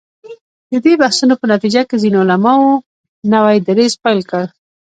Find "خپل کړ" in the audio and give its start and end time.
3.99-4.43